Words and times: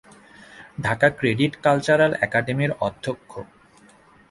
Dhaka 0.85 1.07
credit 1.19 1.53
cultural 1.65 2.11
একাডেমির 2.25 2.71
অধ্যক্ষ। 2.87 3.31